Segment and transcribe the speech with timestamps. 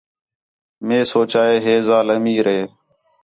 [0.85, 2.61] مئے سوچا ہے ہِے ذال امیر ہے